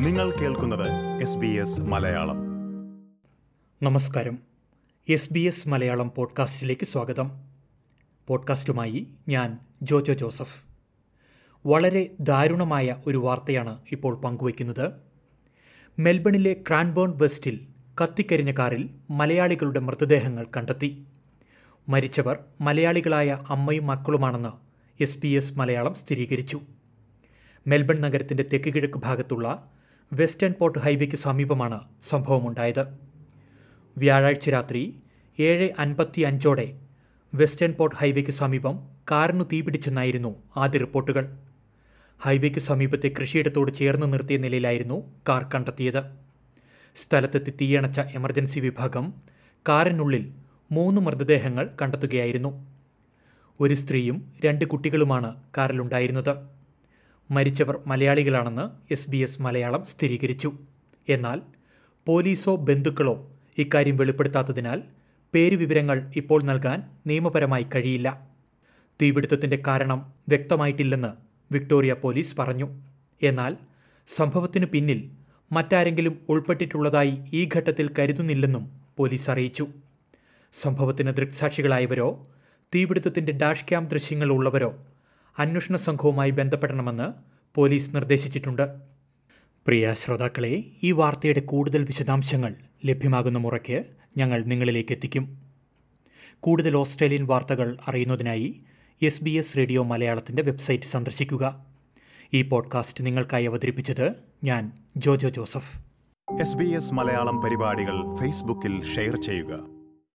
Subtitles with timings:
[0.00, 2.36] നിങ്ങൾ കേൾക്കുന്നത് S B S Malayalam.
[3.82, 4.38] നമസ്കാരം.
[5.08, 7.30] എസ് ബി എസ് മലയാളം പോഡ്കാസ്റ്റിലേക്ക് സ്വാഗതം.
[8.26, 10.64] പോഡ്കാസ്റ്റുമായി ഞാൻ ജോജോ ജോസഫ്.
[11.66, 14.92] വളരെ ദാരുണമായ ഒരു വാർത്തയാണ് ഇപ്പോൾ പങ്കുവയ്ക്കുന്നത്.
[15.98, 17.66] മെൽബണിലെ ക്രാൻബേൺ വെസ്റ്റിൽ
[18.02, 21.06] കത്തിക്കരിഞ്ഞ കാറിൽ മലയാളികളുടെ മൃതദേഹങ്ങൾ കണ്ടെത്തി.
[21.88, 24.48] മരിച്ചവർ മലയാളികളായ അമ്മയും മക്കളുമാണെന്ന്
[25.02, 26.60] എസ് പി എസ് മലയാളം സ്ഥിരീകരിച്ചു.
[27.66, 29.70] മെൽബൺ നഗരത്തിന്റെ തെക്ക് കിഴക്ക് ഭാഗത്തുള്ള
[30.12, 32.86] വെസ്റ്റേൺ പോർട്ട് ഹൈവേക്ക് സമീപമാണ് സംഭവമുണ്ടായത്.
[33.98, 34.96] വ്യാഴാഴ്ച രാത്രി
[35.38, 36.80] ഏഴ് അൻപത്തി അഞ്ചോടെ
[37.34, 41.36] വെസ്റ്റേൺ പോർട്ട് ഹൈവേക്ക് സമീപം കാറിനു തീപിടിച്ചെന്നായിരുന്നു ആദ്യ റിപ്പോർട്ടുകൾ.
[42.20, 46.02] ഹൈവേക്ക് സമീപത്തെ കൃഷിയിടത്തോട് ചേർന്ന് നിർത്തിയ നിലയിലായിരുന്നു കാർ കണ്ടെത്തിയത്.
[46.96, 49.14] സ്ഥലത്തെത്തി തീയണച്ച എമർജൻസി വിഭാഗം
[49.68, 50.32] കാറിനുള്ളിൽ
[50.72, 52.66] മൂന്ന് മൃതദേഹങ്ങൾ കണ്ടെത്തുകയായിരുന്നു.
[53.60, 56.57] ഒരു സ്ത്രീയും രണ്ട് കുട്ടികളുമാണ് കാറിലുണ്ടായിരുന്നത്.
[57.30, 60.52] മരിച്ചവർ മലയാളികളാണെന്ന് എസ് ബി എസ് മലയാളം സ്ഥിരീകരിച്ചു.
[61.08, 61.42] എന്നാൽ
[62.06, 64.82] പോലീസോ ബന്ധുക്കളോ ഇക്കാര്യം വെളിപ്പെടുത്താത്തതിനാൽ
[65.34, 68.28] പേരുവിവരങ്ങൾ ഇപ്പോൾ നൽകാൻ നിയമപരമായി കഴിയില്ല.
[69.02, 71.08] തീപിടുത്തത്തിന്റെ കാരണം വ്യക്തമായിട്ടില്ലെന്ന്
[71.52, 72.68] വിക്ടോറിയ പോലീസ് പറഞ്ഞു.
[73.22, 73.56] എന്നാൽ
[74.16, 75.10] സംഭവത്തിനു പിന്നിൽ
[75.52, 79.68] മറ്റാരെങ്കിലും ഉൾപ്പെട്ടിട്ടുള്ളതായി ഈ ഘട്ടത്തിൽ കരുതുന്നില്ലെന്നും പോലീസ് അറിയിച്ചു.
[80.52, 82.26] സംഭവത്തിന് ദൃക്സാക്ഷികളായവരോ
[82.74, 84.86] തീപിടുത്തത്തിന്റെ ഡാഷ് ക്യാം ദൃശ്യങ്ങൾ ഉള്ളവരോ
[85.38, 88.62] അന്വേഷണ സംഘവുമായി ബന്ധപ്പെടണമെന്ന് പോലീസ് നിർദ്ദേശിച്ചിട്ടുണ്ട്.
[89.66, 93.84] പ്രിയ ശ്രോതാക്കളെ ഈ വാർത്തയുടെ കൂടുതൽ വിശദാംശങ്ങൾ ലഭ്യമാകുന്ന മുറയ്ക്ക്
[94.16, 95.38] ഞങ്ങൾ നിങ്ങളിലേക്ക് എത്തിക്കും.
[96.40, 98.60] കൂടുതൽ ഓസ്ട്രേലിയൻ വാർത്തകൾ അറിയുന്നതിനായി
[99.02, 101.66] എസ് ബി എസ് റേഡിയോ മലയാളത്തിന്റെ വെബ്സൈറ്റ് സന്ദർശിക്കുക.
[102.34, 105.78] ഈ പോഡ്കാസ്റ്റ് നിങ്ങൾക്കായി അവതരിപ്പിച്ചത് ഞാൻ Jojo Joseph.
[106.40, 109.77] S B S Malayalam പരിപാടികൾ ഫേസ്ബുക്കിൽ ഷെയർ ചെയ്യുക.